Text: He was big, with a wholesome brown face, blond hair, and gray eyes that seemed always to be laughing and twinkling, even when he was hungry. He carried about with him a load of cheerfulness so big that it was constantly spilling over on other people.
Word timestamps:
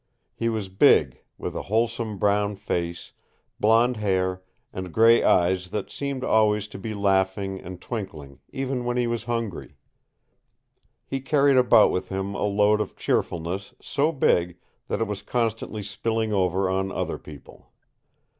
He 0.33 0.49
was 0.49 0.67
big, 0.67 1.19
with 1.37 1.55
a 1.55 1.61
wholesome 1.61 2.17
brown 2.17 2.55
face, 2.55 3.11
blond 3.59 3.97
hair, 3.97 4.41
and 4.73 4.91
gray 4.91 5.21
eyes 5.21 5.69
that 5.69 5.91
seemed 5.91 6.23
always 6.23 6.67
to 6.69 6.79
be 6.79 6.95
laughing 6.95 7.59
and 7.61 7.79
twinkling, 7.79 8.39
even 8.49 8.83
when 8.83 8.97
he 8.97 9.05
was 9.05 9.25
hungry. 9.25 9.75
He 11.05 11.21
carried 11.21 11.57
about 11.57 11.91
with 11.91 12.09
him 12.09 12.33
a 12.33 12.45
load 12.45 12.81
of 12.81 12.95
cheerfulness 12.95 13.75
so 13.79 14.11
big 14.11 14.57
that 14.87 15.01
it 15.01 15.05
was 15.05 15.21
constantly 15.21 15.83
spilling 15.83 16.33
over 16.33 16.67
on 16.67 16.91
other 16.91 17.19
people. 17.19 17.71